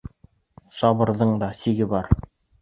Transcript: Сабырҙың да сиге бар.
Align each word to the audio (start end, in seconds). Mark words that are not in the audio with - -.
Сабырҙың 0.77 1.35
да 1.45 1.51
сиге 1.61 1.89
бар. 1.93 2.11